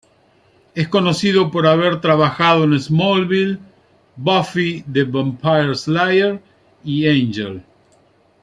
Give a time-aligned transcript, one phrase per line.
[0.73, 3.59] Es conocido por haber trabajado en "Smallville",
[4.15, 6.41] "Buffy the Vampire Slayer"
[6.83, 7.63] y "Ángel".